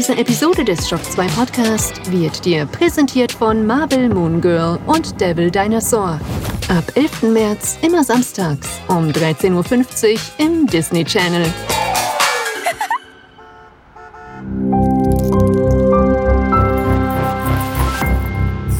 [0.00, 5.50] Diese Episode des Shock 2 Podcast wird dir präsentiert von Marvel Moon Girl und Devil
[5.50, 6.18] Dinosaur.
[6.70, 7.24] Ab 11.
[7.24, 11.44] März immer samstags um 13.50 Uhr im Disney Channel.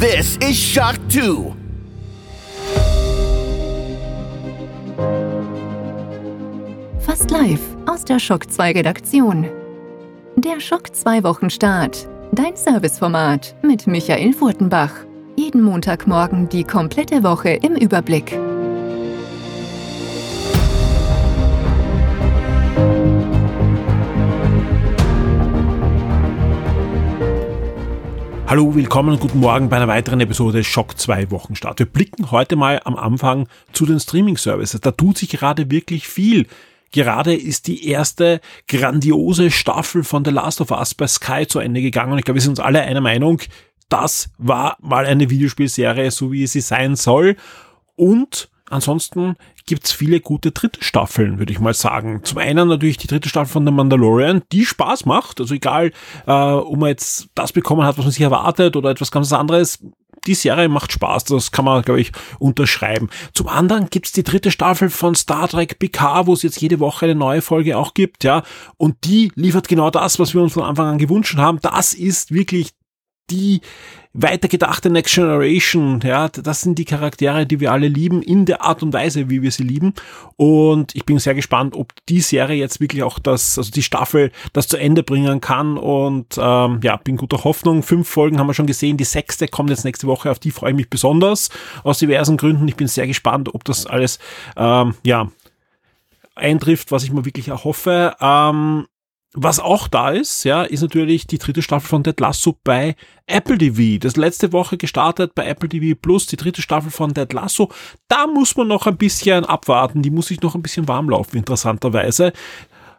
[0.00, 1.54] This is Shock 2.
[7.00, 9.59] Fast live aus der Shock 2 Redaktion.
[10.42, 12.08] Der Schock 2 Wochenstart.
[12.32, 14.90] Dein Serviceformat mit Michael Furtenbach.
[15.36, 18.38] Jeden Montagmorgen die komplette Woche im Überblick.
[28.46, 31.80] Hallo, willkommen und guten Morgen bei einer weiteren Episode Schock 2 Wochenstart.
[31.80, 34.80] Wir blicken heute mal am Anfang zu den Streaming-Services.
[34.80, 36.46] Da tut sich gerade wirklich viel.
[36.92, 41.82] Gerade ist die erste grandiose Staffel von The Last of Us bei Sky zu Ende
[41.82, 43.40] gegangen und ich glaube, wir sind uns alle einer Meinung,
[43.90, 47.36] das war mal eine Videospielserie, so wie sie sein soll.
[47.96, 52.20] Und ansonsten gibt's viele gute dritte Staffeln, würde ich mal sagen.
[52.24, 55.40] Zum einen natürlich die dritte Staffel von The Mandalorian, die Spaß macht.
[55.40, 55.92] Also egal,
[56.26, 59.80] äh, ob man jetzt das bekommen hat, was man sich erwartet oder etwas ganz anderes,
[60.26, 63.08] die Serie macht Spaß, das kann man, glaube ich, unterschreiben.
[63.34, 67.06] Zum anderen gibt's die dritte Staffel von Star Trek PK, wo es jetzt jede Woche
[67.06, 68.42] eine neue Folge auch gibt, ja.
[68.76, 71.60] Und die liefert genau das, was wir uns von Anfang an gewünscht haben.
[71.60, 72.70] Das ist wirklich
[73.30, 73.60] die
[74.12, 78.82] weitergedachte Next Generation, ja, das sind die Charaktere, die wir alle lieben, in der Art
[78.82, 79.94] und Weise, wie wir sie lieben.
[80.36, 84.32] Und ich bin sehr gespannt, ob die Serie jetzt wirklich auch das, also die Staffel,
[84.52, 85.78] das zu Ende bringen kann.
[85.78, 87.84] Und ähm, ja, bin guter Hoffnung.
[87.84, 88.96] Fünf Folgen haben wir schon gesehen.
[88.96, 90.30] Die sechste kommt jetzt nächste Woche.
[90.30, 91.48] Auf die freue ich mich besonders
[91.84, 92.66] aus diversen Gründen.
[92.66, 94.18] Ich bin sehr gespannt, ob das alles
[94.56, 95.30] ähm, ja
[96.34, 98.16] eintrifft, was ich mir wirklich erhoffe.
[98.20, 98.86] Ähm,
[99.32, 102.96] was auch da ist, ja, ist natürlich die dritte Staffel von Dead Lasso bei
[103.26, 104.00] Apple TV.
[104.00, 107.70] Das letzte Woche gestartet bei Apple TV Plus, die dritte Staffel von Dead Lasso.
[108.08, 110.02] Da muss man noch ein bisschen abwarten.
[110.02, 112.32] Die muss sich noch ein bisschen warm laufen, interessanterweise.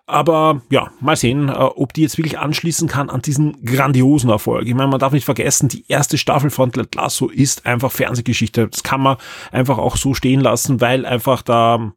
[0.07, 4.67] Aber ja, mal sehen, äh, ob die jetzt wirklich anschließen kann an diesen grandiosen Erfolg.
[4.67, 8.67] Ich meine, man darf nicht vergessen, die erste Staffel von Dead Lasso ist einfach Fernsehgeschichte.
[8.69, 9.17] Das kann man
[9.51, 11.91] einfach auch so stehen lassen, weil einfach da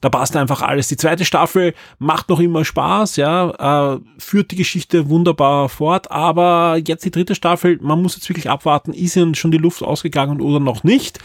[0.00, 0.88] da passt einfach alles.
[0.88, 6.80] Die zweite Staffel macht noch immer Spaß, ja, äh, führt die Geschichte wunderbar fort, aber
[6.84, 10.40] jetzt die dritte Staffel, man muss jetzt wirklich abwarten, ist ihnen schon die Luft ausgegangen
[10.40, 11.18] oder noch nicht.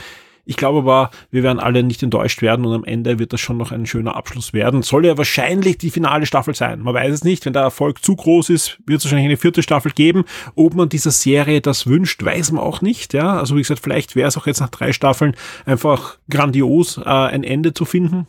[0.48, 3.58] Ich glaube aber, wir werden alle nicht enttäuscht werden und am Ende wird das schon
[3.58, 4.84] noch ein schöner Abschluss werden.
[4.84, 6.82] Soll ja wahrscheinlich die finale Staffel sein.
[6.82, 7.46] Man weiß es nicht.
[7.46, 10.24] Wenn der Erfolg zu groß ist, wird es wahrscheinlich eine vierte Staffel geben.
[10.54, 13.14] Ob man dieser Serie das wünscht, weiß man auch nicht.
[13.16, 15.36] Ja, also wie gesagt, vielleicht wäre es auch jetzt nach drei Staffeln
[15.66, 18.28] einfach grandios, äh, ein Ende zu finden.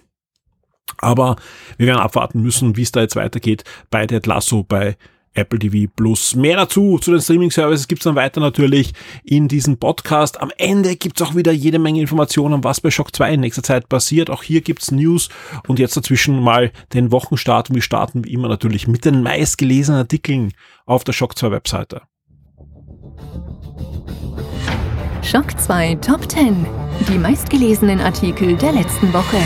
[0.98, 1.36] Aber
[1.76, 4.96] wir werden abwarten müssen, wie es da jetzt weitergeht bei Ted Lasso, bei
[5.36, 6.34] Apple TV Plus.
[6.34, 8.92] Mehr dazu zu den Streaming-Services gibt's dann weiter natürlich
[9.22, 10.40] in diesem Podcast.
[10.40, 13.88] Am Ende gibt's auch wieder jede Menge Informationen, was bei Shock 2 in nächster Zeit
[13.88, 14.30] passiert.
[14.30, 15.28] Auch hier gibt's News
[15.68, 17.68] und jetzt dazwischen mal den Wochenstart.
[17.68, 20.52] Und wir starten wie immer natürlich mit den meistgelesenen Artikeln
[20.86, 22.02] auf der Shock 2 Webseite.
[25.22, 26.66] Shock 2 Top 10.
[27.08, 29.36] Die meistgelesenen Artikel der letzten Woche.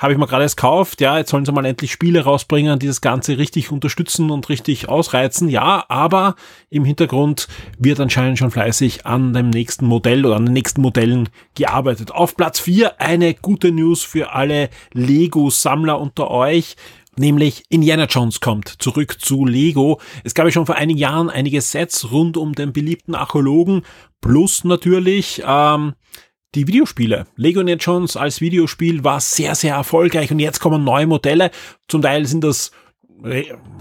[0.00, 2.86] habe ich mir gerade erst gekauft, ja, jetzt sollen sie mal endlich Spiele rausbringen, die
[2.86, 6.36] das Ganze richtig unterstützen und richtig ausreizen, ja, aber
[6.70, 7.48] im Hintergrund
[7.78, 12.12] wird anscheinend schon fleißig an dem nächsten Modell oder an den nächsten Modellen gearbeitet.
[12.12, 16.76] Auf Platz 4 eine gute News für alle Lego-Sammler unter euch
[17.18, 20.00] nämlich Indiana Jones kommt zurück zu Lego.
[20.24, 23.82] Es gab ja schon vor einigen Jahren einige Sets rund um den beliebten Archäologen,
[24.22, 25.94] plus natürlich ähm,
[26.54, 27.26] die Videospiele.
[27.36, 31.50] Lego Indiana Jones als Videospiel war sehr, sehr erfolgreich und jetzt kommen neue Modelle.
[31.88, 32.72] Zum Teil sind das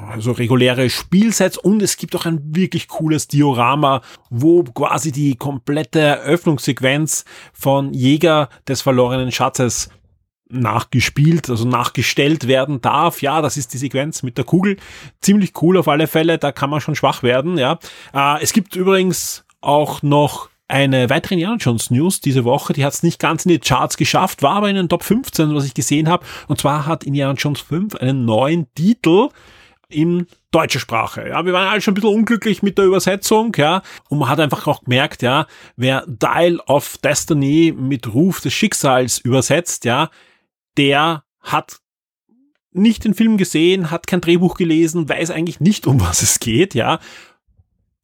[0.09, 5.99] also reguläre Spielsets und es gibt auch ein wirklich cooles Diorama, wo quasi die komplette
[5.99, 9.89] Eröffnungssequenz von Jäger des verlorenen Schatzes
[10.49, 13.21] nachgespielt, also nachgestellt werden darf.
[13.21, 14.77] Ja, das ist die Sequenz mit der Kugel.
[15.21, 17.79] Ziemlich cool auf alle Fälle, da kann man schon schwach werden, ja.
[18.13, 22.93] Äh, es gibt übrigens auch noch eine weitere Indiana Jones News diese Woche, die hat
[22.93, 25.73] es nicht ganz in die Charts geschafft, war aber in den Top 15, was ich
[25.73, 26.25] gesehen habe.
[26.47, 29.29] Und zwar hat Indiana Jones 5 einen neuen Titel
[29.89, 31.27] in deutscher Sprache.
[31.27, 34.39] Ja, wir waren alle schon ein bisschen unglücklich mit der Übersetzung, ja, und man hat
[34.39, 40.11] einfach auch gemerkt, ja, wer Dial of Destiny mit Ruf des Schicksals übersetzt, ja,
[40.77, 41.79] der hat
[42.71, 46.75] nicht den Film gesehen, hat kein Drehbuch gelesen, weiß eigentlich nicht, um was es geht,
[46.75, 46.99] ja.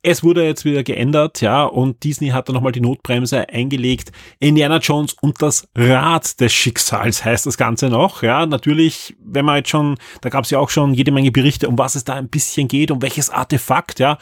[0.08, 4.12] Es wurde jetzt wieder geändert, ja, und Disney hat dann nochmal die Notbremse eingelegt.
[4.40, 8.46] Indiana Jones und das Rad des Schicksals heißt das Ganze noch, ja.
[8.46, 11.80] Natürlich, wenn man jetzt schon, da gab es ja auch schon jede Menge Berichte, um
[11.80, 14.20] was es da ein bisschen geht, um welches Artefakt, ja.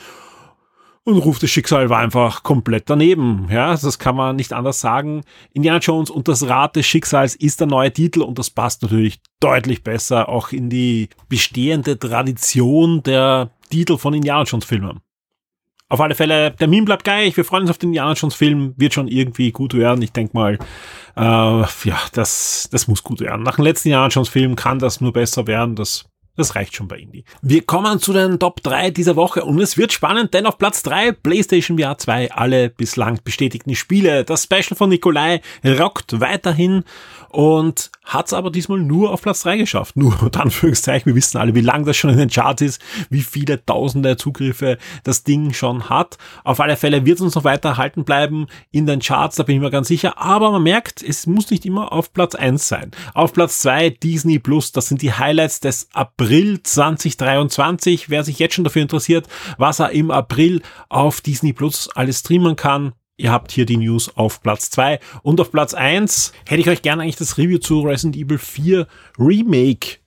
[1.04, 3.50] Und Ruf des Schicksals war einfach komplett daneben.
[3.52, 5.24] Ja, das kann man nicht anders sagen.
[5.52, 9.20] Indiana Jones und das Rad des Schicksals ist der neue Titel und das passt natürlich
[9.42, 15.02] deutlich besser auch in die bestehende Tradition der Titel von Indiana Jones Filmen.
[15.94, 17.38] Auf alle Fälle, der Meme bleibt gleich.
[17.38, 18.74] Wir freuen uns auf den Indiana Jones Film.
[18.78, 20.02] Wird schon irgendwie gut werden.
[20.02, 20.58] Ich denke mal,
[21.16, 23.44] äh, ja, das, das muss gut werden.
[23.44, 25.76] Nach dem letzten Indiana Jones Film kann das nur besser werden.
[25.76, 26.06] Das
[26.36, 27.26] das reicht schon bei Indie.
[27.44, 30.82] Wir kommen zu den Top 3 dieser Woche und es wird spannend, denn auf Platz
[30.82, 34.24] 3 PlayStation VR 2 alle bislang bestätigten Spiele.
[34.24, 36.86] Das Special von Nikolai rockt weiterhin
[37.34, 39.98] und hat es aber diesmal nur auf Platz 3 geschafft.
[39.98, 43.22] Nur unter Anführungszeichen, wir wissen alle, wie lang das schon in den Charts ist, wie
[43.22, 46.20] viele tausende Zugriffe das Ding schon hat.
[46.44, 49.56] Auf alle Fälle wird es uns noch weiter erhalten bleiben in den Charts, da bin
[49.56, 50.20] ich mir ganz sicher.
[50.20, 52.92] Aber man merkt, es muss nicht immer auf Platz 1 sein.
[53.16, 58.12] Auf Platz 2 Disney Plus, das sind die Highlights des April 2023.
[58.12, 59.28] Wer sich jetzt schon dafür interessiert,
[59.58, 64.18] was er im April auf Disney Plus alles streamen kann, Ihr habt hier die News
[64.18, 67.82] auf Platz 2 und auf Platz 1 hätte ich euch gerne eigentlich das Review zu
[67.82, 68.88] Resident Evil 4
[69.20, 69.98] Remake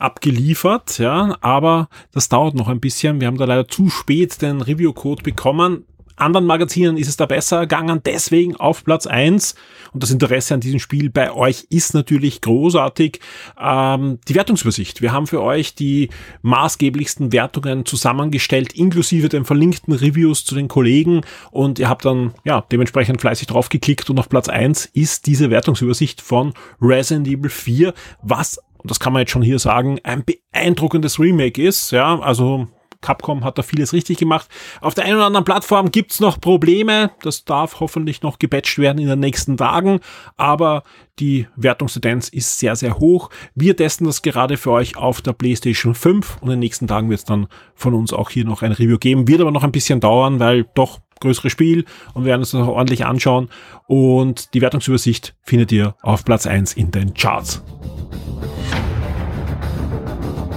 [0.00, 3.20] abgeliefert, ja, aber das dauert noch ein bisschen.
[3.20, 5.84] Wir haben da leider zu spät den Review-Code bekommen
[6.16, 9.54] anderen Magazinen ist es da besser gegangen, deswegen auf Platz eins
[9.92, 13.20] und das Interesse an diesem Spiel bei euch ist natürlich großartig.
[13.60, 15.02] Ähm, die Wertungsübersicht.
[15.02, 16.10] Wir haben für euch die
[16.42, 22.64] maßgeblichsten Wertungen zusammengestellt, inklusive den verlinkten Reviews zu den Kollegen und ihr habt dann ja
[22.72, 27.94] dementsprechend fleißig drauf geklickt und auf Platz eins ist diese Wertungsübersicht von Resident Evil 4,
[28.22, 31.90] was und das kann man jetzt schon hier sagen, ein beeindruckendes Remake ist.
[31.90, 32.68] Ja, also
[33.06, 34.48] Capcom hat da vieles richtig gemacht.
[34.80, 37.12] Auf der einen oder anderen Plattform gibt's noch Probleme.
[37.22, 40.00] Das darf hoffentlich noch gepatcht werden in den nächsten Tagen.
[40.36, 40.82] Aber
[41.20, 43.30] die Wertungstendenz ist sehr, sehr hoch.
[43.54, 47.08] Wir testen das gerade für euch auf der PlayStation 5 und in den nächsten Tagen
[47.08, 47.46] wird es dann
[47.76, 49.28] von uns auch hier noch ein Review geben.
[49.28, 52.68] Wird aber noch ein bisschen dauern, weil doch größeres Spiel und werden uns das noch
[52.68, 53.48] ordentlich anschauen.
[53.86, 57.62] Und die Wertungsübersicht findet ihr auf Platz 1 in den Charts.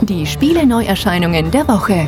[0.01, 2.07] Die Spiele Neuerscheinungen der Woche.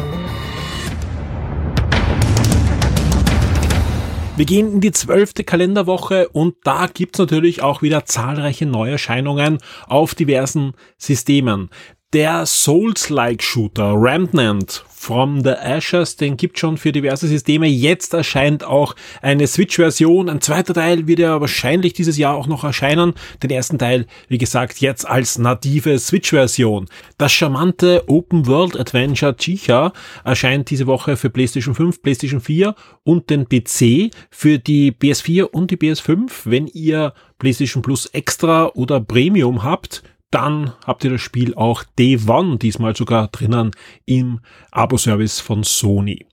[4.37, 9.57] Wir gehen in die zwölfte Kalenderwoche und da gibt's natürlich auch wieder zahlreiche Neuerscheinungen
[9.87, 11.69] auf diversen Systemen.
[12.13, 16.15] Der Souls-like Shooter Remnant from the Ashes.
[16.15, 17.67] Den gibt schon für diverse Systeme.
[17.67, 20.29] Jetzt erscheint auch eine Switch-Version.
[20.29, 23.15] Ein zweiter Teil wird ja wahrscheinlich dieses Jahr auch noch erscheinen.
[23.41, 26.87] Den ersten Teil, wie gesagt, jetzt als native Switch-Version.
[27.17, 29.91] Das charmante Open World Adventure Chicha
[30.23, 34.13] erscheint diese Woche für PlayStation 5, PlayStation 4 und den PC.
[34.29, 40.73] Für die PS4 und die PS5, wenn ihr PlayStation Plus Extra oder Premium habt, dann
[40.85, 43.71] habt ihr das Spiel auch Day One diesmal sogar drinnen
[44.05, 44.39] im
[44.71, 46.25] Abo-Service von Sony.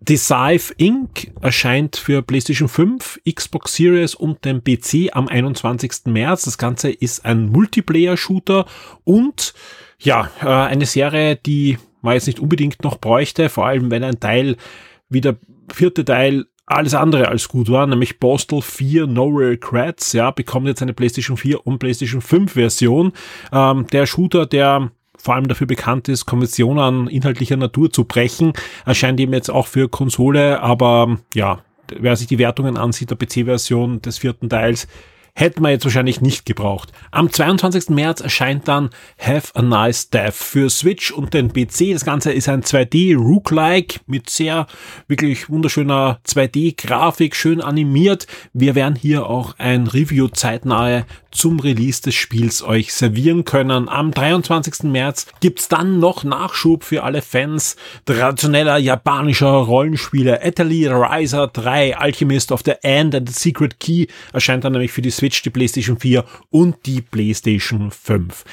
[0.00, 1.30] Decisive Inc.
[1.40, 6.06] erscheint für PlayStation 5, Xbox Series und den PC am 21.
[6.06, 6.42] März.
[6.42, 8.66] Das Ganze ist ein Multiplayer-Shooter
[9.04, 9.54] und
[10.00, 14.18] ja, äh, eine Serie, die man jetzt nicht unbedingt noch bräuchte, vor allem wenn ein
[14.18, 14.56] Teil
[15.08, 15.36] wie der
[15.72, 20.82] vierte Teil alles andere als gut war, nämlich Postal 4 No Regrets, ja, bekommt jetzt
[20.82, 23.12] eine PlayStation 4 und PlayStation 5 Version.
[23.52, 28.52] Ähm, der Shooter, der vor allem dafür bekannt ist, Konventionen inhaltlicher Natur zu brechen,
[28.84, 31.60] erscheint eben jetzt auch für Konsole, aber ja,
[31.98, 34.88] wer sich die Wertungen ansieht, der PC-Version des vierten Teils,
[35.34, 36.92] hätten wir jetzt wahrscheinlich nicht gebraucht.
[37.10, 37.88] Am 22.
[37.88, 41.92] März erscheint dann Have a Nice Death für Switch und den PC.
[41.92, 44.66] Das Ganze ist ein 2D Rook-like mit sehr
[45.08, 48.26] wirklich wunderschöner 2D-Grafik, schön animiert.
[48.52, 53.88] Wir werden hier auch ein Review zeitnahe zum Release des Spiels euch servieren können.
[53.88, 54.84] Am 23.
[54.84, 60.40] März gibt's dann noch Nachschub für alle Fans traditioneller japanischer Rollenspiele.
[60.44, 65.02] Italy Riser 3, Alchemist of the End and the Secret Key erscheint dann nämlich für
[65.02, 68.44] die Switch, die PlayStation 4 und die PlayStation 5.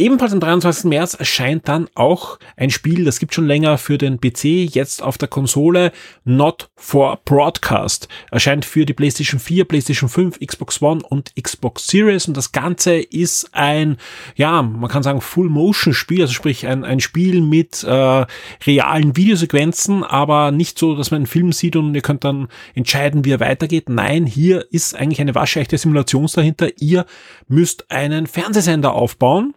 [0.00, 0.84] Ebenfalls am 23.
[0.84, 5.18] März erscheint dann auch ein Spiel, das gibt schon länger für den PC, jetzt auf
[5.18, 5.92] der Konsole,
[6.24, 8.08] Not for Broadcast.
[8.30, 12.94] Erscheint für die PlayStation 4, PlayStation 5, Xbox One und Xbox Series und das Ganze
[12.94, 13.98] ist ein,
[14.36, 18.24] ja, man kann sagen Full-Motion-Spiel, also sprich ein, ein Spiel mit äh,
[18.64, 23.26] realen Videosequenzen, aber nicht so, dass man einen Film sieht und ihr könnt dann entscheiden,
[23.26, 23.90] wie er weitergeht.
[23.90, 26.70] Nein, hier ist eigentlich eine waschechte Simulation dahinter.
[26.78, 27.04] Ihr
[27.48, 29.52] müsst einen Fernsehsender aufbauen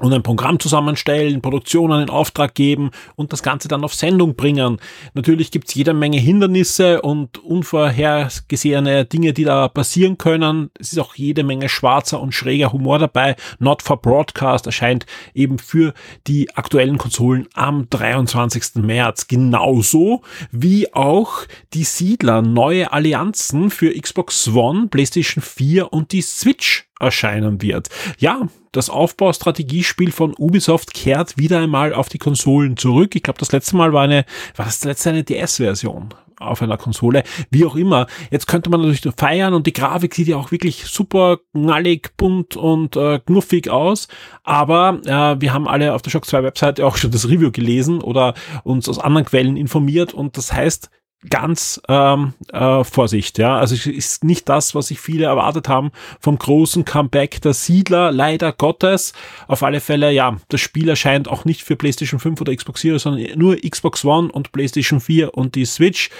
[0.00, 4.78] und ein Programm zusammenstellen, Produktionen in Auftrag geben und das Ganze dann auf Sendung bringen.
[5.14, 10.70] Natürlich gibt's jede Menge Hindernisse und unvorhergesehene Dinge, die da passieren können.
[10.78, 13.36] Es ist auch jede Menge schwarzer und schräger Humor dabei.
[13.60, 15.94] Not for Broadcast erscheint eben für
[16.26, 18.82] die aktuellen Konsolen am 23.
[18.82, 19.28] März.
[19.28, 26.88] Genauso wie auch die Siedler neue Allianzen für Xbox One, PlayStation 4 und die Switch
[27.00, 27.88] erscheinen wird.
[28.18, 33.14] Ja, das Aufbaustrategiespiel von Ubisoft kehrt wieder einmal auf die Konsolen zurück.
[33.14, 34.24] Ich glaube, das letzte Mal war eine,
[34.56, 38.06] war das letzte eine DS-Version auf einer Konsole, wie auch immer.
[38.30, 42.56] Jetzt könnte man natürlich feiern und die Grafik sieht ja auch wirklich super knallig, bunt
[42.56, 44.08] und äh, knuffig aus.
[44.42, 48.00] Aber äh, wir haben alle auf der Shock 2 Webseite auch schon das Review gelesen
[48.00, 48.34] oder
[48.64, 50.90] uns aus anderen Quellen informiert und das heißt,
[51.30, 53.38] ganz ähm, äh, Vorsicht.
[53.38, 55.90] Ja, also es ist nicht das, was sich viele erwartet haben
[56.20, 59.12] vom großen Comeback der Siedler, leider Gottes.
[59.46, 63.02] Auf alle Fälle, ja, das Spiel erscheint auch nicht für PlayStation 5 oder Xbox Series,
[63.02, 66.10] sondern nur Xbox One und PlayStation 4 und die Switch.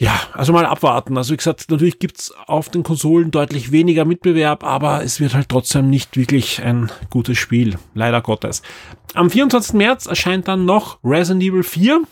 [0.00, 1.16] Ja, also mal abwarten.
[1.16, 5.48] Also wie gesagt, natürlich gibt's auf den Konsolen deutlich weniger Mitbewerb, aber es wird halt
[5.48, 7.76] trotzdem nicht wirklich ein gutes Spiel.
[7.94, 8.62] Leider Gottes.
[9.14, 9.74] Am 24.
[9.74, 12.02] März erscheint dann noch Resident Evil 4.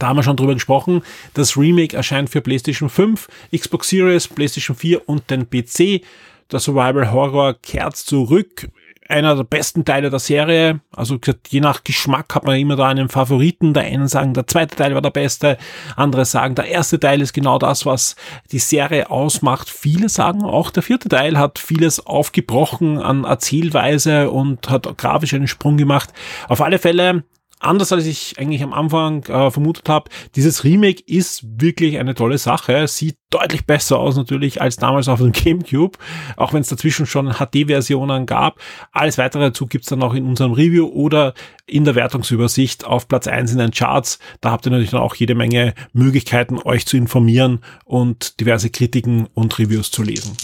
[0.00, 1.02] Da haben wir schon drüber gesprochen.
[1.34, 6.02] Das Remake erscheint für PlayStation 5, Xbox Series, PlayStation 4 und den PC.
[6.50, 8.68] Der Survival Horror kehrt zurück.
[9.08, 10.80] Einer der besten Teile der Serie.
[10.96, 13.74] Also je nach Geschmack hat man immer da einen Favoriten.
[13.74, 15.58] Der einen sagen, der zweite Teil war der beste.
[15.96, 18.16] Andere sagen, der erste Teil ist genau das, was
[18.52, 19.68] die Serie ausmacht.
[19.68, 25.48] Viele sagen auch, der vierte Teil hat vieles aufgebrochen an Erzählweise und hat grafisch einen
[25.48, 26.10] Sprung gemacht.
[26.48, 27.24] Auf alle Fälle
[27.60, 32.38] anders als ich eigentlich am Anfang äh, vermutet habe, dieses Remake ist wirklich eine tolle
[32.38, 32.88] Sache.
[32.88, 35.98] Sieht deutlich besser aus natürlich als damals auf dem GameCube,
[36.36, 38.58] auch wenn es dazwischen schon HD-Versionen gab.
[38.92, 41.34] Alles weitere dazu gibt's dann auch in unserem Review oder
[41.66, 44.18] in der Wertungsübersicht auf Platz eins in den Charts.
[44.40, 49.28] Da habt ihr natürlich dann auch jede Menge Möglichkeiten, euch zu informieren und diverse Kritiken
[49.34, 50.36] und Reviews zu lesen.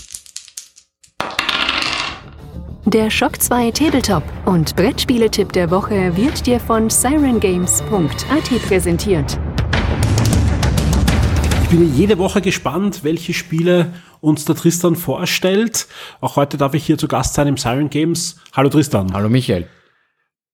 [2.89, 9.41] Der Shock 2 Tabletop und Brettspieletipp der Woche wird dir von sirengames.at präsentiert.
[11.65, 15.89] Ich bin jede Woche gespannt, welche Spiele uns der Tristan vorstellt.
[16.21, 18.39] Auch heute darf ich hier zu Gast sein im Siren Games.
[18.53, 19.13] Hallo Tristan.
[19.15, 19.69] Hallo Michael.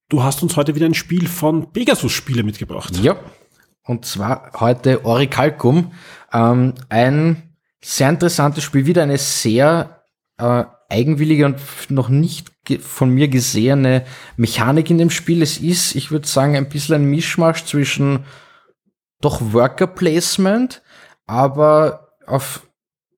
[0.08, 2.96] Du hast uns heute wieder ein Spiel von Pegasus Spiele mitgebracht.
[3.02, 3.16] Ja.
[3.82, 5.92] Und zwar heute Oricalcum.
[6.32, 10.02] Ähm, ein sehr interessantes Spiel, wieder eine sehr
[10.38, 11.56] äh, eigenwillige und
[11.88, 14.04] noch nicht von mir gesehene
[14.36, 15.42] Mechanik in dem Spiel.
[15.42, 18.24] Es ist, ich würde sagen, ein bisschen ein Mischmasch zwischen
[19.20, 20.82] doch Worker Placement,
[21.26, 22.66] aber auf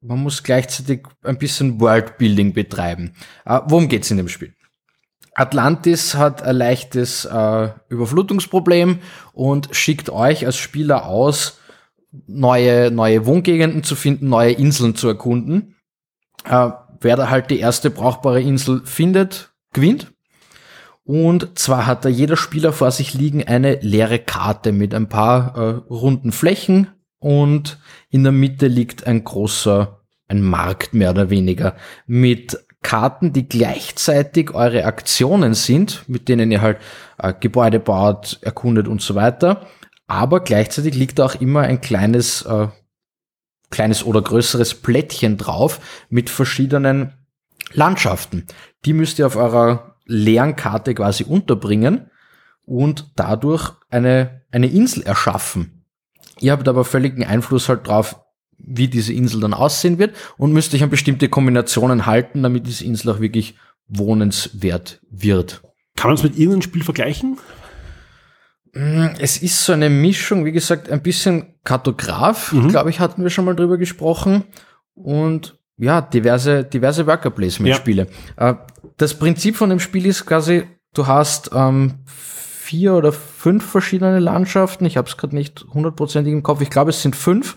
[0.00, 3.14] man muss gleichzeitig ein bisschen Worldbuilding betreiben.
[3.46, 4.54] Äh, worum geht's in dem Spiel?
[5.34, 9.00] Atlantis hat ein leichtes äh, Überflutungsproblem
[9.32, 11.58] und schickt euch als Spieler aus,
[12.26, 15.74] neue, neue Wohngegenden zu finden, neue Inseln zu erkunden.
[16.44, 16.70] Äh,
[17.04, 20.12] wer da halt die erste brauchbare Insel findet, gewinnt.
[21.04, 25.56] Und zwar hat da jeder Spieler vor sich liegen eine leere Karte mit ein paar
[25.56, 31.76] äh, runden Flächen und in der Mitte liegt ein großer, ein Markt mehr oder weniger
[32.06, 36.78] mit Karten, die gleichzeitig eure Aktionen sind, mit denen ihr halt
[37.18, 39.66] äh, Gebäude baut, erkundet und so weiter.
[40.06, 42.68] Aber gleichzeitig liegt auch immer ein kleines, äh,
[43.70, 47.14] kleines oder größeres Plättchen drauf mit verschiedenen
[47.72, 48.46] Landschaften.
[48.84, 52.10] Die müsst ihr auf eurer leeren Karte quasi unterbringen
[52.66, 55.84] und dadurch eine, eine Insel erschaffen.
[56.40, 58.20] Ihr habt aber völligen Einfluss halt drauf,
[58.58, 62.84] wie diese Insel dann aussehen wird und müsst euch an bestimmte Kombinationen halten, damit diese
[62.84, 63.56] Insel auch wirklich
[63.88, 65.62] wohnenswert wird.
[65.96, 67.38] Kann man es mit irgendeinem Spiel vergleichen?
[68.74, 72.68] Mm, es ist so eine Mischung, wie gesagt, ein bisschen Kartograf, mhm.
[72.68, 74.44] glaube ich, hatten wir schon mal drüber gesprochen.
[74.94, 78.08] Und ja, diverse, diverse Worker Placement Spiele.
[78.38, 78.50] Ja.
[78.50, 78.54] Äh,
[78.96, 84.86] das Prinzip von dem Spiel ist quasi, du hast ähm, vier oder fünf verschiedene Landschaften.
[84.86, 86.60] Ich habe es gerade nicht hundertprozentig im Kopf.
[86.60, 87.56] Ich glaube, es sind fünf.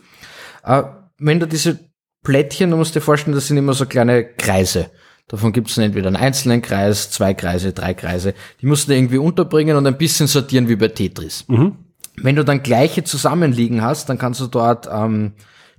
[0.63, 0.83] Äh,
[1.19, 1.79] wenn du diese
[2.23, 4.91] Plättchen, du musst dir vorstellen, das sind immer so kleine Kreise.
[5.27, 8.33] Davon gibt es entweder einen einzelnen Kreis, zwei Kreise, drei Kreise.
[8.61, 11.43] Die musst du irgendwie unterbringen und ein bisschen sortieren wie bei Tetris.
[11.47, 11.75] Mhm.
[12.15, 15.33] Wenn du dann gleiche zusammenliegen hast, dann kannst du dort, ähm,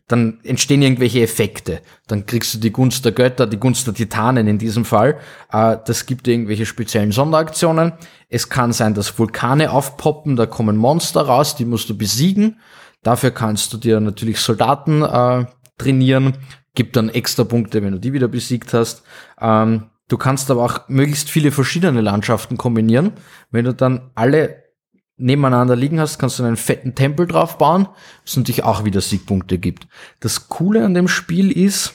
[0.07, 1.81] dann entstehen irgendwelche Effekte.
[2.07, 5.19] Dann kriegst du die Gunst der Götter, die Gunst der Titanen in diesem Fall.
[5.51, 7.95] Äh, das gibt irgendwelche speziellen Sonderaktionen.
[8.29, 12.61] Es kann sein, dass Vulkane aufpoppen, da kommen Monster raus, die musst du besiegen.
[13.03, 15.47] Dafür kannst du dir natürlich Soldaten äh,
[15.79, 16.37] trainieren,
[16.79, 19.03] gibt dann extra Punkte, wenn du die wieder besiegt hast.
[19.41, 23.15] Ähm, du kannst aber auch möglichst viele verschiedene Landschaften kombinieren.
[23.51, 24.63] Wenn du dann alle
[25.17, 27.89] nebeneinander liegen hast, kannst du einen fetten Tempel drauf bauen,
[28.25, 29.89] was natürlich auch wieder Siegpunkte gibt.
[30.21, 31.95] Das Coole an dem Spiel ist,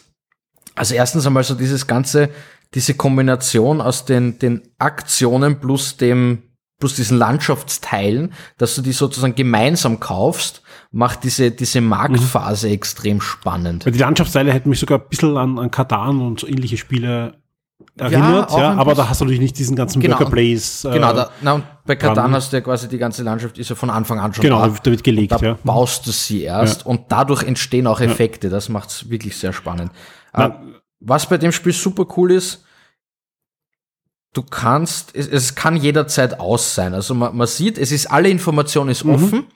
[0.75, 2.29] also erstens einmal so dieses ganze,
[2.73, 6.43] diese Kombination aus den, den Aktionen plus dem,
[6.77, 10.61] plus diesen Landschaftsteilen, dass du die sozusagen gemeinsam kaufst
[10.93, 12.73] macht diese, diese Marktphase mhm.
[12.73, 13.85] extrem spannend.
[13.85, 17.33] Weil die Landschaftsteile hätten mich sogar ein bisschen an, an Katan und so ähnliche Spiele
[17.97, 20.85] erinnert, ja, ja aber da hast du natürlich nicht diesen ganzen genau, Worker Place.
[20.85, 23.69] Äh, genau, da, na, und bei Katan hast du ja quasi die ganze Landschaft ist
[23.69, 24.67] ja von Anfang an schon genau, da.
[24.67, 25.31] da wird gelegt.
[25.31, 25.57] Da ja.
[25.63, 26.87] baust du sie erst ja.
[26.87, 28.49] und dadurch entstehen auch Effekte.
[28.49, 29.91] Das macht es wirklich sehr spannend.
[30.31, 30.51] Na, äh,
[30.99, 32.63] was bei dem Spiel super cool ist,
[34.33, 36.93] du kannst, es, es kann jederzeit aus sein.
[36.93, 39.15] Also man, man sieht, es ist alle Information ist mhm.
[39.15, 39.47] offen.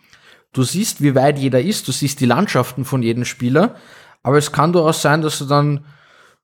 [0.57, 3.75] Du siehst, wie weit jeder ist, du siehst die Landschaften von jedem Spieler,
[4.23, 5.85] aber es kann durchaus sein, dass du dann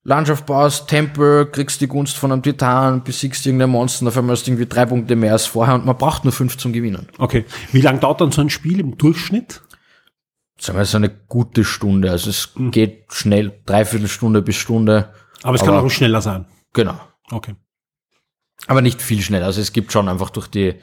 [0.04, 4.45] Landschaft baust, Tempel, kriegst die Gunst von einem Titan, besiegst irgendein Monster, auf einmal hast
[4.45, 7.08] du irgendwie drei Punkte mehr als vorher und man braucht nur fünf zum Gewinnen.
[7.17, 7.45] Okay.
[7.71, 9.63] Wie lange dauert dann so ein Spiel im Durchschnitt?
[10.60, 12.12] Sagen wir so eine gute Stunde.
[12.12, 12.69] Also es mhm.
[12.69, 15.12] geht schnell, dreiviertel Stunde bis Stunde.
[15.41, 16.45] Aber es aber, kann auch schneller sein.
[16.73, 17.02] Genau.
[17.32, 17.56] Okay.
[18.67, 19.47] Aber nicht viel schneller.
[19.47, 20.76] Also es gibt schon einfach durch die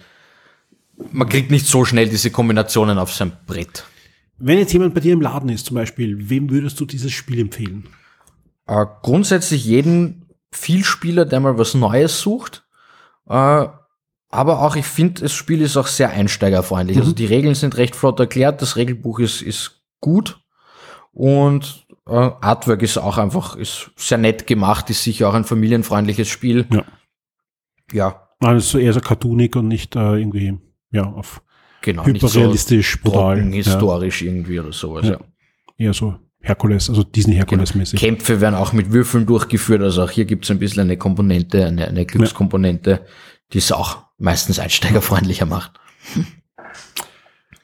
[1.12, 3.84] man kriegt nicht so schnell diese Kombinationen auf sein Brett.
[4.38, 7.40] Wenn jetzt jemand bei dir im Laden ist zum Beispiel, wem würdest du dieses Spiel
[7.40, 7.88] empfehlen?
[8.66, 12.64] Äh, grundsätzlich jeden Vielspieler, der mal was Neues sucht.
[13.28, 13.66] Äh,
[14.32, 16.96] aber auch, ich finde, das Spiel ist auch sehr einsteigerfreundlich.
[16.96, 17.14] Also mhm.
[17.14, 20.40] Also die Regeln sind recht flott erklärt, das Regelbuch ist, ist gut
[21.12, 26.28] und äh, Artwork ist auch einfach, ist sehr nett gemacht, ist sicher auch ein familienfreundliches
[26.28, 26.66] Spiel.
[26.72, 26.84] Ja.
[27.92, 28.28] Ja.
[28.40, 30.58] Nein, es ist eher so cartoonig und nicht äh, irgendwie
[30.90, 31.42] ja, auf
[31.82, 33.40] genau, hyperrealistisch, so brutal.
[33.40, 34.28] historisch ja.
[34.28, 35.06] irgendwie oder sowas.
[35.06, 35.18] Ja.
[35.76, 38.00] Eher so Herkules, also diesen Herkules-mäßig.
[38.00, 38.16] Genau.
[38.16, 41.66] Kämpfe werden auch mit Würfeln durchgeführt, also auch hier gibt es ein bisschen eine Komponente,
[41.66, 43.00] eine, eine Glückskomponente, ja.
[43.52, 45.72] die es auch meistens einsteigerfreundlicher macht.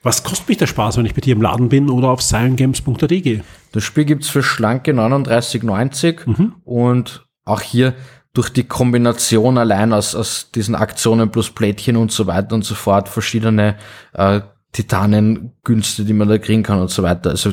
[0.02, 3.08] Was kostet mich der Spaß, wenn ich bei dir im Laden bin oder auf silentgames.at
[3.08, 3.42] gehe?
[3.72, 6.54] Das Spiel gibt's für schlanke 39,90 mhm.
[6.64, 7.94] und auch hier
[8.36, 12.74] durch die Kombination allein aus, aus diesen Aktionen plus Plättchen und so weiter und so
[12.74, 13.76] fort, verschiedene
[14.12, 17.30] äh, Titanengünste, die man da kriegen kann und so weiter.
[17.30, 17.52] Also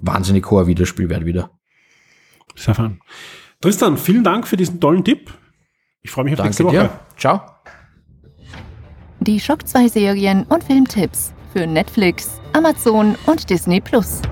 [0.00, 1.50] wahnsinnig hoher Wiederspielwert wieder.
[2.56, 3.00] Sehr fein.
[3.60, 5.30] Tristan, vielen Dank für diesen tollen Tipp.
[6.00, 6.72] Ich freue mich auf Danke nächste Woche.
[6.72, 7.00] Dir.
[7.18, 7.42] Ciao.
[9.20, 14.22] Die Schock 2 Serien und Filmtipps für Netflix, Amazon und Disney Plus.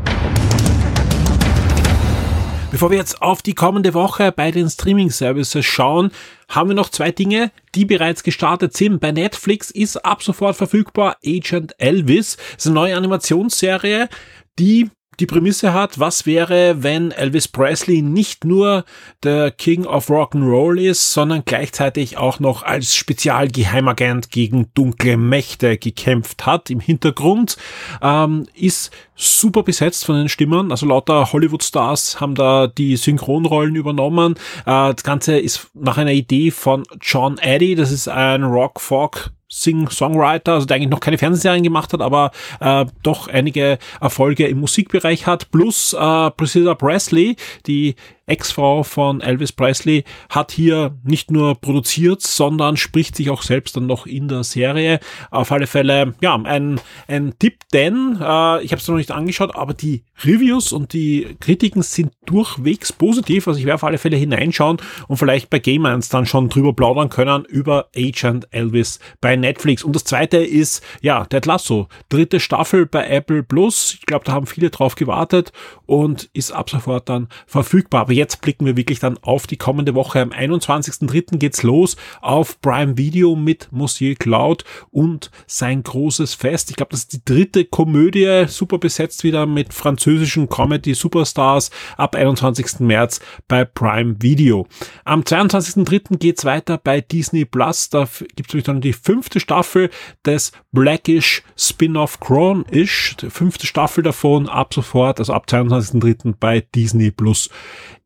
[2.80, 6.12] Bevor wir jetzt auf die kommende Woche bei den Streaming-Services schauen,
[6.48, 9.00] haben wir noch zwei Dinge, die bereits gestartet sind.
[9.00, 12.36] Bei Netflix ist ab sofort verfügbar Agent Elvis.
[12.36, 14.08] Das ist eine neue Animationsserie,
[14.58, 14.88] die
[15.20, 18.84] die Prämisse hat, was wäre, wenn Elvis Presley nicht nur
[19.22, 26.46] der King of Rock'n'Roll ist, sondern gleichzeitig auch noch als Spezialgeheimagent gegen dunkle Mächte gekämpft
[26.46, 26.70] hat.
[26.70, 27.58] Im Hintergrund
[28.02, 34.34] ähm, ist super besetzt von den Stimmen, also lauter Hollywood-Stars haben da die Synchronrollen übernommen.
[34.64, 40.54] Äh, das Ganze ist nach einer Idee von John Addy, das ist ein Rock-Folk Sing-Songwriter,
[40.54, 45.26] also der eigentlich noch keine Fernsehserien gemacht hat, aber äh, doch einige Erfolge im Musikbereich
[45.26, 47.36] hat, plus äh, Priscilla Presley,
[47.66, 47.96] die
[48.30, 53.86] Ex-Frau von Elvis Presley, hat hier nicht nur produziert, sondern spricht sich auch selbst dann
[53.86, 55.00] noch in der Serie.
[55.30, 59.54] Auf alle Fälle, ja, ein, ein Tipp, denn äh, ich habe es noch nicht angeschaut,
[59.54, 63.48] aber die Reviews und die Kritiken sind durchwegs positiv.
[63.48, 66.72] Also ich werde auf alle Fälle hineinschauen und vielleicht bei Game 1 dann schon drüber
[66.72, 69.82] plaudern können über Agent Elvis bei Netflix.
[69.82, 71.88] Und das zweite ist, ja, Ted Lasso.
[72.08, 73.94] Dritte Staffel bei Apple Plus.
[73.94, 75.52] Ich glaube, da haben viele drauf gewartet
[75.86, 78.02] und ist ab sofort dann verfügbar.
[78.02, 80.20] Aber jetzt blicken wir wirklich dann auf die kommende Woche.
[80.20, 81.38] Am 21.03.
[81.38, 86.68] geht's los auf Prime Video mit Monsieur Cloud und sein großes Fest.
[86.70, 92.80] Ich glaube, das ist die dritte Komödie, super besetzt wieder mit französischen Comedy-Superstars ab 21.
[92.80, 94.66] März bei Prime Video.
[95.04, 96.18] Am 22.03.
[96.18, 97.88] geht's weiter bei Disney Plus.
[97.88, 98.06] Da
[98.36, 99.88] gibt's nämlich dann die fünfte Staffel
[100.26, 103.16] des Blackish Spin-off Crown-ish.
[103.30, 106.34] Fünfte Staffel davon ab sofort, also ab 22.03.
[106.38, 107.48] bei Disney Plus.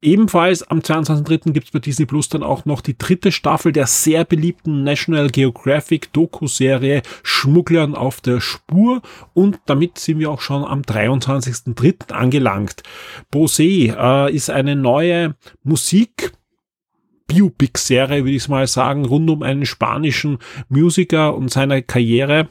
[0.05, 1.53] Ebenfalls am 22.03.
[1.53, 5.31] gibt es bei Disney Plus dann auch noch die dritte Staffel der sehr beliebten National
[5.31, 9.01] Geographic Doku-Serie Schmugglern auf der Spur
[9.33, 12.13] und damit sind wir auch schon am 23.03.
[12.13, 12.83] angelangt.
[13.33, 16.33] Bosé äh, ist eine neue Musik
[17.27, 20.37] Biopic-Serie, würde ich mal sagen, rund um einen spanischen
[20.69, 22.49] Musiker und seine Karriere.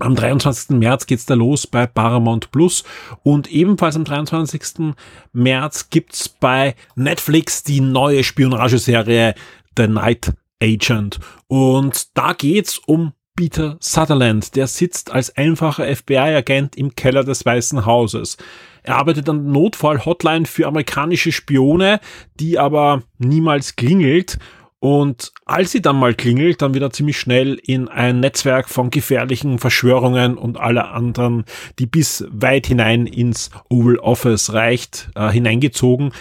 [0.00, 0.76] Am 23.
[0.78, 2.84] März geht's da los bei Paramount Plus
[3.24, 4.94] und ebenfalls am 23.
[5.32, 9.34] März gibt's bei Netflix die neue Spionageserie
[9.76, 10.32] The Night
[10.62, 17.44] Agent und da geht's um Peter Sutherland, der sitzt als einfacher FBI-Agent im Keller des
[17.44, 18.36] Weißen Hauses.
[18.82, 22.00] Er arbeitet an Notfall-Hotline für amerikanische Spione,
[22.40, 24.38] die aber niemals klingelt
[24.80, 28.90] und als sie dann mal klingelt, dann wird er ziemlich schnell in ein Netzwerk von
[28.90, 31.44] gefährlichen Verschwörungen und aller anderen,
[31.80, 36.12] die bis weit hinein ins Oval Office reicht, äh, hineingezogen.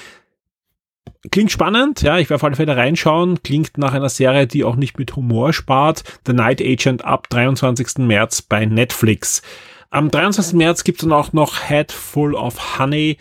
[1.29, 3.43] Klingt spannend, ja, ich werde auf alle Fälle reinschauen.
[3.43, 6.03] Klingt nach einer Serie, die auch nicht mit Humor spart.
[6.25, 7.99] The Night Agent ab 23.
[8.07, 9.41] März bei Netflix.
[9.89, 10.53] Am 23.
[10.53, 13.17] März gibt es dann auch noch Head Full of Honey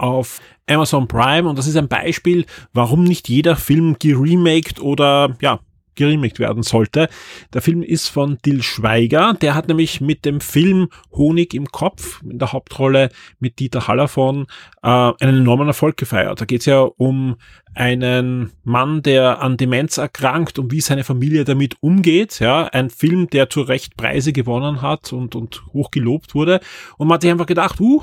[0.00, 5.60] auf Amazon Prime und das ist ein Beispiel, warum nicht jeder Film geremaked oder ja,
[5.94, 7.08] geremaked werden sollte.
[7.52, 9.34] Der Film ist von Dil Schweiger.
[9.34, 14.46] Der hat nämlich mit dem Film Honig im Kopf in der Hauptrolle mit Dieter Hallervon
[14.82, 16.40] äh, einen enormen Erfolg gefeiert.
[16.40, 17.36] Da geht es ja um
[17.74, 22.40] einen Mann, der an Demenz erkrankt und wie seine Familie damit umgeht.
[22.40, 26.60] Ja, ein Film, der zu Recht Preise gewonnen hat und, und hoch gelobt wurde.
[26.96, 28.02] Und man hat sich einfach gedacht, uh,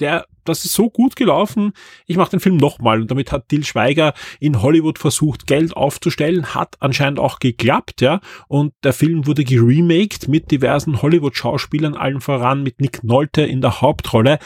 [0.00, 1.72] der, das ist so gut gelaufen,
[2.06, 3.00] ich mache den Film nochmal.
[3.00, 8.20] Und damit hat Till Schweiger in Hollywood versucht, Geld aufzustellen, hat anscheinend auch geklappt, ja.
[8.48, 13.80] Und der Film wurde geremaked mit diversen Hollywood-Schauspielern, allen voran mit Nick Nolte in der
[13.80, 14.38] Hauptrolle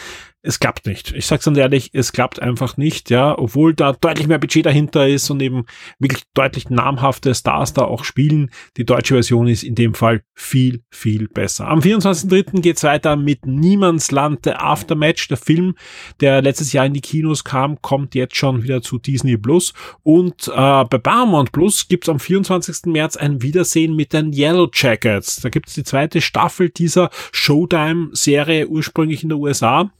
[0.42, 1.12] es klappt nicht.
[1.12, 5.06] Ich sag's ganz ehrlich, es klappt einfach nicht, ja, obwohl da deutlich mehr Budget dahinter
[5.06, 5.66] ist und eben
[6.00, 8.50] wirklich deutlich namhafte Stars da auch spielen.
[8.76, 11.68] Die deutsche Version ist in dem Fall viel, viel besser.
[11.68, 12.60] Am 24.03.
[12.60, 15.76] geht's weiter mit Niemandsland, der Aftermatch, der Film,
[16.20, 20.48] der letztes Jahr in die Kinos kam, kommt jetzt schon wieder zu Disney Plus und
[20.48, 22.86] äh, bei Paramount Plus gibt's am 24.
[22.86, 25.36] März ein Wiedersehen mit den Yellow Jackets.
[25.36, 29.92] Da gibt's die zweite Staffel dieser Showtime-Serie ursprünglich in der USA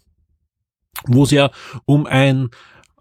[1.07, 1.51] wo es ja
[1.85, 2.51] um ein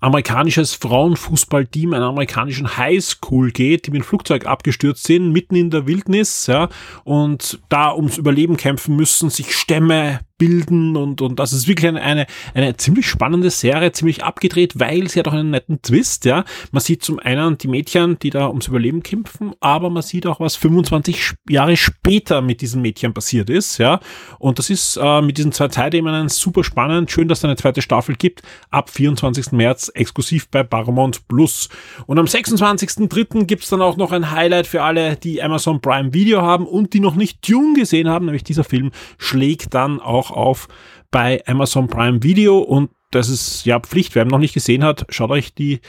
[0.01, 5.85] amerikanisches Frauenfußballteam einer amerikanischen Highschool geht, die mit dem Flugzeug abgestürzt sind, mitten in der
[5.85, 6.69] Wildnis, ja,
[7.03, 12.01] und da ums Überleben kämpfen müssen, sich Stämme bilden und, und das ist wirklich eine,
[12.01, 12.25] eine,
[12.55, 16.45] eine ziemlich spannende Serie, ziemlich abgedreht, weil sie hat auch einen netten Twist, ja.
[16.71, 20.39] Man sieht zum einen die Mädchen, die da ums Überleben kämpfen, aber man sieht auch,
[20.39, 23.99] was 25 Jahre später mit diesen Mädchen passiert ist, ja.
[24.39, 27.11] Und das ist äh, mit diesen zwei Zeitebenen super spannend.
[27.11, 28.41] Schön, dass es eine zweite Staffel gibt.
[28.71, 29.51] Ab 24.
[29.51, 31.69] März exklusiv bei Paramount Plus.
[32.07, 33.45] Und am 26.03.
[33.45, 36.99] gibt's dann auch noch ein Highlight für alle, die Amazon Prime Video haben und die
[36.99, 40.67] noch nicht Dune gesehen haben, nämlich dieser Film schlägt dann auch auf
[41.11, 44.15] bei Amazon Prime Video und das ist ja Pflicht.
[44.15, 45.81] Wer ihn noch nicht gesehen hat, schaut euch die,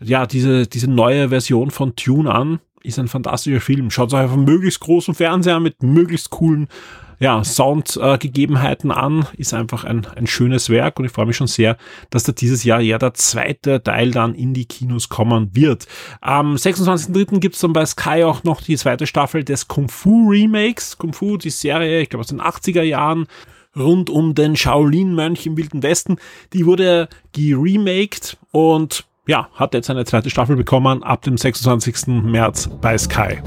[0.00, 2.60] ja, diese, diese neue Version von Tune an.
[2.82, 3.90] Ist ein fantastischer Film.
[3.90, 6.68] Schaut euch auf einem möglichst großen Fernseher mit möglichst coolen
[7.18, 9.26] ja, Soundgegebenheiten äh, an.
[9.36, 11.76] Ist einfach ein, ein schönes Werk und ich freue mich schon sehr,
[12.10, 15.86] dass da dieses Jahr ja der zweite Teil dann in die Kinos kommen wird.
[16.20, 17.38] Am 26.03.
[17.38, 20.98] gibt es dann bei Sky auch noch die zweite Staffel des Kung Fu Remakes.
[20.98, 23.26] Kung Fu, die Serie, ich glaube aus den 80er Jahren
[23.76, 26.16] rund um den Shaolin-Mönch im Wilden Westen.
[26.52, 32.06] Die wurde geremaked und ja, hat jetzt eine zweite Staffel bekommen ab dem 26.
[32.24, 33.38] März bei Sky.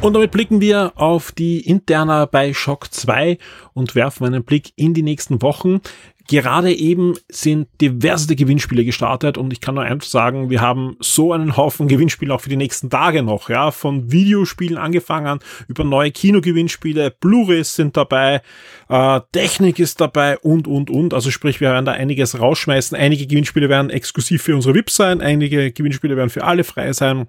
[0.00, 3.36] Und damit blicken wir auf die Interna bei Shock 2
[3.74, 5.80] und werfen einen Blick in die nächsten Wochen.
[6.28, 11.32] Gerade eben sind diverse Gewinnspiele gestartet und ich kann nur einfach sagen, wir haben so
[11.32, 15.38] einen Haufen Gewinnspiele auch für die nächsten Tage noch, ja, von Videospielen angefangen
[15.68, 18.42] über neue Kinogewinnspiele, Blu-rays sind dabei,
[18.90, 21.14] äh, Technik ist dabei und, und, und.
[21.14, 22.96] Also sprich, wir werden da einiges rausschmeißen.
[22.96, 27.26] Einige Gewinnspiele werden exklusiv für unsere VIP sein, einige Gewinnspiele werden für alle frei sein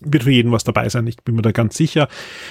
[0.00, 2.08] wird für jeden was dabei sein, ich bin mir da ganz sicher.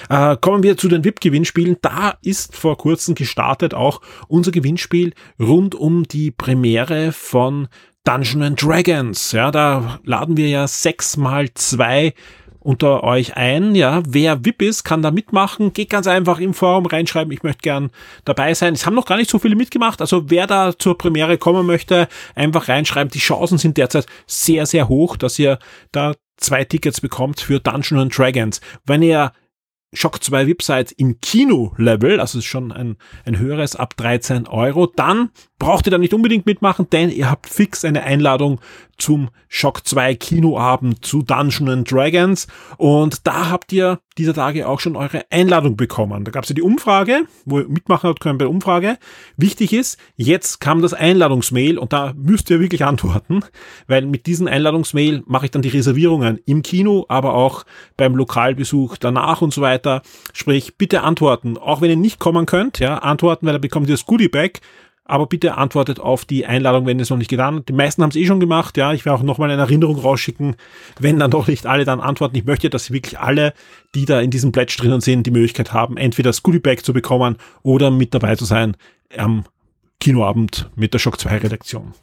[0.08, 1.76] Äh, kommen wir zu den VIP-Gewinnspielen.
[1.82, 7.68] Da ist vor kurzem gestartet auch unser Gewinnspiel rund um die Premiere von
[8.04, 9.32] Dungeon and Dragons.
[9.32, 12.14] Ja, da laden wir ja sechs mal zwei
[12.66, 13.76] unter euch ein.
[13.76, 15.72] Ja, wer VIP ist, kann da mitmachen.
[15.72, 17.90] Geht ganz einfach im Forum reinschreiben, ich möchte gern
[18.24, 18.74] dabei sein.
[18.74, 20.00] Es haben noch gar nicht so viele mitgemacht.
[20.00, 23.12] Also wer da zur Premiere kommen möchte, einfach reinschreiben.
[23.12, 25.60] Die Chancen sind derzeit sehr, sehr hoch, dass ihr
[25.92, 28.60] da zwei Tickets bekommt für Dungeons and Dragons.
[28.84, 29.32] Wenn ihr
[29.92, 34.86] Shock 2 VIP seid im Kino-Level, also ist schon ein, ein höheres ab 13 Euro,
[34.86, 38.60] dann braucht ihr da nicht unbedingt mitmachen, denn ihr habt fix eine Einladung
[38.98, 42.46] zum Shock 2 Kinoabend zu Dungeons and Dragons
[42.78, 46.24] und da habt ihr dieser Tage auch schon eure Einladung bekommen.
[46.24, 48.98] Da gab es ja die Umfrage, wo ihr mitmachen habt können bei der Umfrage.
[49.36, 53.40] Wichtig ist, jetzt kam das Einladungsmail und da müsst ihr wirklich antworten,
[53.86, 57.64] weil mit diesem Einladungsmail mache ich dann die Reservierungen im Kino, aber auch
[57.96, 60.02] beim Lokalbesuch danach und so weiter.
[60.32, 63.94] Sprich, bitte antworten, auch wenn ihr nicht kommen könnt, ja, antworten, weil dann bekommt ihr
[63.94, 64.60] das Goodie Bag
[65.06, 67.68] aber bitte antwortet auf die Einladung, wenn ihr es noch nicht getan habt.
[67.68, 68.76] Die meisten haben es eh schon gemacht.
[68.76, 70.56] Ja, ich werde auch nochmal eine Erinnerung rausschicken,
[70.98, 72.36] wenn dann doch nicht alle dann antworten.
[72.36, 73.52] Ich möchte, dass wirklich alle,
[73.94, 76.92] die da in diesem Pledge drinnen sind, die Möglichkeit haben, entweder das Goodie Bag zu
[76.92, 78.76] bekommen oder mit dabei zu sein
[79.16, 79.44] am
[80.00, 81.94] Kinoabend mit der Shock 2 Redaktion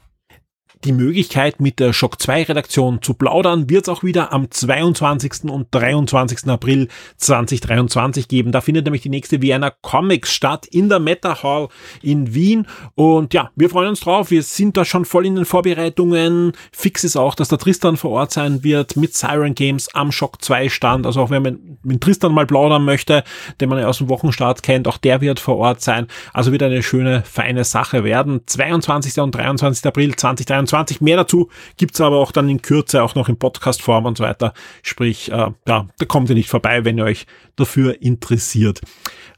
[0.86, 5.46] die Möglichkeit, mit der Shock 2 Redaktion zu plaudern, wird es auch wieder am 22.
[5.46, 6.48] und 23.
[6.48, 8.52] April 2023 geben.
[8.52, 11.70] Da findet nämlich die nächste Vienna Comics statt in der Meta Hall
[12.02, 12.68] in Wien.
[12.96, 14.32] Und ja, wir freuen uns drauf.
[14.32, 16.54] Wir sind da schon voll in den Vorbereitungen.
[16.72, 20.44] Fix ist auch, dass der Tristan vor Ort sein wird mit Siren Games am Shock
[20.44, 21.06] 2 Stand.
[21.06, 23.24] Also auch wenn man mit Tristan mal plaudern möchte,
[23.62, 26.08] den man ja aus dem Wochenstart kennt, auch der wird vor Ort sein.
[26.34, 28.42] Also wird eine schöne, feine Sache werden.
[28.46, 29.20] 22.
[29.20, 29.86] und 23.
[29.86, 31.02] April 2023 2020.
[31.02, 34.54] Mehr dazu gibt's aber auch dann in Kürze auch noch in Podcast-Form und so weiter.
[34.82, 38.82] Sprich, äh, ja, da kommt ihr nicht vorbei, wenn ihr euch dafür interessiert.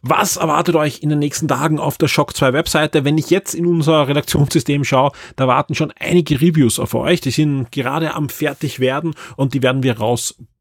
[0.02, 3.06] Was erwartet euch in den nächsten Tagen auf der Shock 2 Webseite?
[3.06, 7.22] Wenn ich jetzt in unser Redaktionssystem schaue, da warten schon einige Reviews auf euch.
[7.22, 9.96] Die sind gerade am fertig werden und die werden wir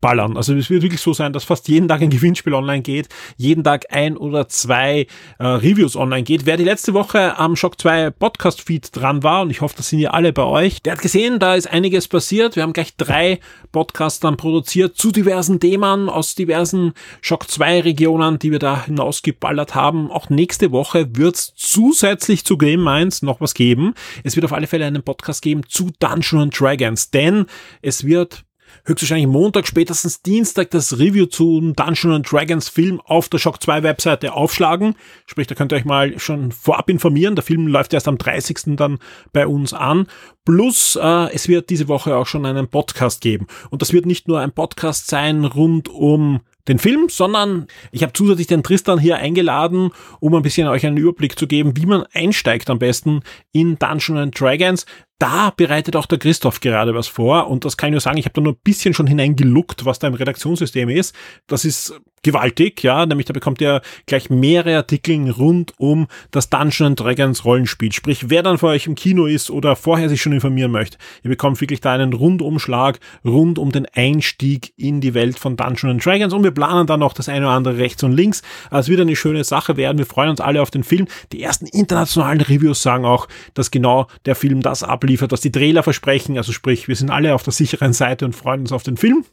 [0.05, 0.37] rausballern.
[0.37, 3.65] Also es wird wirklich so sein, dass fast jeden Tag ein Gewinnspiel online geht, jeden
[3.65, 5.07] Tag ein oder zwei
[5.39, 6.47] äh, Reviews online geht.
[6.47, 9.89] Wer die letzte Woche am Shock 2 Podcast Feed dran war und ich hoffe, das
[9.89, 12.57] sind ja alle bei euch, der hat gesehen, da ist einiges passiert.
[12.57, 13.41] Wir haben gleich drei
[13.73, 19.25] Podcasts dann produziert zu diversen Themen aus diversen Shock 2 Regionen, die wir da hinausgeben
[19.25, 20.11] geballert haben.
[20.11, 23.95] Auch nächste Woche wird es zusätzlich zu Game Minds noch was geben.
[24.23, 27.47] Es wird auf alle Fälle einen Podcast geben zu Dungeons Dragons, denn
[27.81, 28.45] es wird
[28.85, 34.35] höchstwahrscheinlich Montag, spätestens Dienstag das Review zum Dungeons Dragons Film auf der Shock 2 Webseite
[34.35, 34.95] aufschlagen.
[35.27, 37.35] Sprich, da könnt ihr euch mal schon vorab informieren.
[37.35, 38.77] Der Film läuft erst am 30.
[38.77, 38.99] dann
[39.33, 40.07] bei uns an.
[40.45, 43.47] Plus, äh, es wird diese Woche auch schon einen Podcast geben.
[43.71, 48.13] Und das wird nicht nur ein Podcast sein rund um den Film, sondern ich habe
[48.13, 52.05] zusätzlich den Tristan hier eingeladen, um ein bisschen euch einen Überblick zu geben, wie man
[52.13, 53.21] einsteigt am besten
[53.53, 54.87] in Dungeons Dragons.
[55.19, 58.25] Da bereitet auch der Christoph gerade was vor und das kann ich nur sagen, ich
[58.25, 61.15] habe da nur ein bisschen schon hineingeluckt, was da im Redaktionssystem ist.
[61.47, 66.97] Das ist gewaltig, ja, nämlich da bekommt ihr gleich mehrere Artikel rund um das Dungeons
[66.97, 67.93] Dragons Rollenspiel.
[67.93, 71.31] Sprich, wer dann vor euch im Kino ist oder vorher sich schon informieren möchte, ihr
[71.31, 76.33] bekommt wirklich da einen Rundumschlag rund um den Einstieg in die Welt von Dungeons Dragons
[76.33, 78.43] und wir planen dann noch das eine oder andere rechts und links.
[78.71, 79.99] Also wird eine schöne Sache werden.
[79.99, 81.07] Wir freuen uns alle auf den Film.
[81.33, 85.83] Die ersten internationalen Reviews sagen auch, dass genau der Film das abliefert, was die Trailer
[85.83, 86.39] versprechen.
[86.39, 89.25] Also sprich, wir sind alle auf der sicheren Seite und freuen uns auf den Film.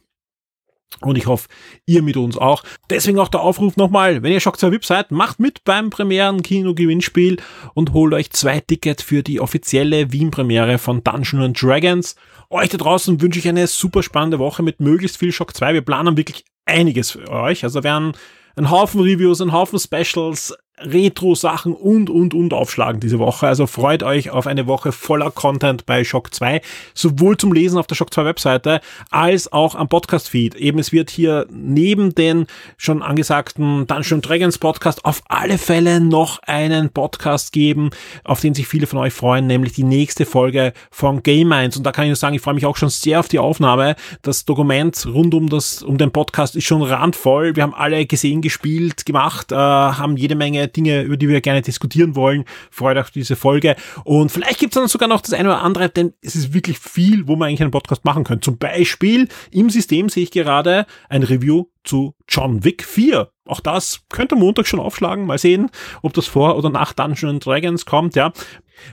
[1.00, 1.48] Und ich hoffe,
[1.86, 2.62] ihr mit uns auch.
[2.90, 7.38] Deswegen auch der Aufruf nochmal, wenn ihr Shock 2 VIP seid, macht mit beim Premieren-Kino-Gewinnspiel
[7.72, 12.16] und holt euch zwei Tickets für die offizielle Wien-Premiere von Dungeons Dragons.
[12.50, 15.72] Euch da draußen wünsche ich eine super spannende Woche mit möglichst viel Shock 2.
[15.72, 17.64] Wir planen wirklich einiges für euch.
[17.64, 18.12] Also werden
[18.56, 23.46] ein Haufen Reviews, ein Haufen Specials, Retro-Sachen und, und, und aufschlagen diese Woche.
[23.46, 26.60] Also freut euch auf eine Woche voller Content bei Shock 2,
[26.94, 28.80] sowohl zum Lesen auf der Shock 2 Webseite
[29.10, 30.54] als auch am Podcast-Feed.
[30.54, 36.40] Eben, es wird hier neben den schon angesagten Dungeon Dragons Podcast auf alle Fälle noch
[36.44, 37.90] einen Podcast geben,
[38.24, 41.76] auf den sich viele von euch freuen, nämlich die nächste Folge von Game Minds.
[41.76, 43.94] Und da kann ich nur sagen, ich freue mich auch schon sehr auf die Aufnahme.
[44.22, 47.56] Das Dokument rund um das, um den Podcast ist schon randvoll.
[47.56, 51.62] Wir haben alle gesehen, gespielt, gemacht, äh, haben jede Menge Dinge, über die wir gerne
[51.62, 52.44] diskutieren wollen.
[52.70, 53.76] Freut euch auf diese Folge.
[54.04, 56.78] Und vielleicht gibt es dann sogar noch das eine oder andere, denn es ist wirklich
[56.78, 58.44] viel, wo man eigentlich einen Podcast machen könnte.
[58.44, 63.30] Zum Beispiel im System sehe ich gerade ein Review zu John Wick 4.
[63.46, 65.26] Auch das könnte Montag schon aufschlagen.
[65.26, 65.70] Mal sehen,
[66.02, 68.32] ob das vor oder nach Dungeons Dragons kommt, ja.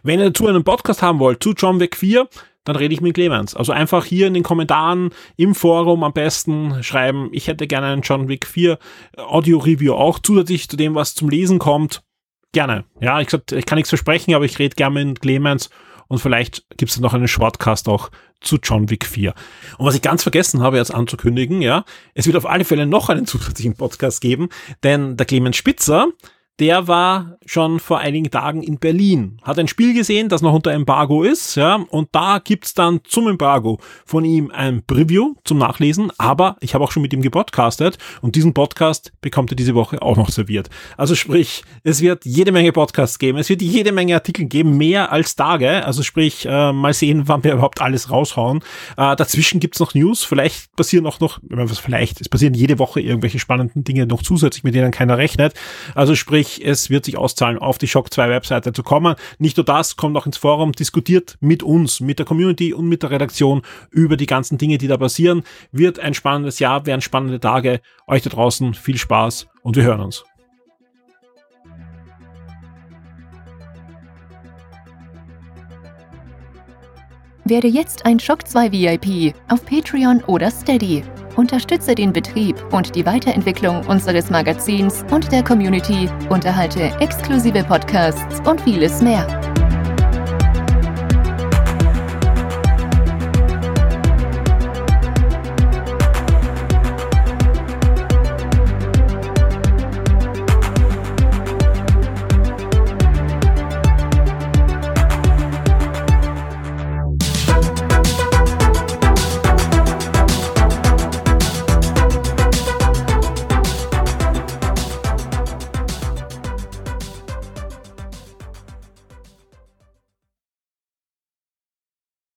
[0.03, 2.27] Wenn ihr dazu einen Podcast haben wollt zu John Wick 4,
[2.69, 3.55] dann rede ich mit Clemens.
[3.55, 8.03] Also einfach hier in den Kommentaren im Forum am besten schreiben, ich hätte gerne einen
[8.03, 8.77] John Wick 4
[9.17, 12.03] Audio-Review auch zusätzlich zu dem, was zum Lesen kommt.
[12.51, 12.86] Gerne.
[13.01, 15.69] Ja, ich, gesagt, ich kann nichts versprechen, aber ich rede gerne mit Clemens
[16.08, 18.10] und vielleicht gibt es noch einen Shortcast auch
[18.41, 19.34] zu John Wick 4.
[19.77, 23.10] Und was ich ganz vergessen habe jetzt anzukündigen, ja, es wird auf alle Fälle noch
[23.10, 24.49] einen zusätzlichen Podcast geben,
[24.84, 26.08] denn der Clemens Spitzer,
[26.60, 30.72] der war schon vor einigen Tagen in Berlin, hat ein Spiel gesehen, das noch unter
[30.72, 36.12] Embargo ist, ja, und da gibt's dann zum Embargo von ihm ein Preview zum Nachlesen,
[36.17, 40.02] aber ich habe auch schon mit ihm gepodcastet und diesen Podcast bekommt er diese Woche
[40.02, 40.69] auch noch serviert.
[40.98, 45.12] Also sprich, es wird jede Menge Podcasts geben, es wird jede Menge Artikel geben, mehr
[45.12, 48.60] als Tage, also sprich, äh, mal sehen, wann wir überhaupt alles raushauen.
[48.98, 51.39] Äh, dazwischen gibt's noch News, vielleicht passieren auch noch,
[51.82, 55.54] vielleicht, es passieren jede Woche irgendwelche spannenden Dinge noch zusätzlich, mit denen keiner rechnet.
[55.95, 59.16] Also sprich, sprich, es wird sich auszahlen, auf die Shock 2 Webseite zu kommen.
[59.38, 63.04] Nicht nur das, kommt auch ins Forum, diskutiert mit uns, mit der Community und mit
[63.04, 65.44] der Redaktion über die ganzen Dinge, die da passieren.
[65.72, 67.82] Wird ein spannendes Jahr, werden spannende Tage.
[68.08, 70.24] Euch da draußen viel Spaß und wir hören uns.
[77.46, 81.04] Werde jetzt ein Shock 2 VIP auf Patreon oder Steady.
[81.36, 88.62] Unterstütze den Betrieb und die Weiterentwicklung unseres Magazins und der Community, unterhalte exklusive Podcasts und
[88.62, 89.26] vieles mehr.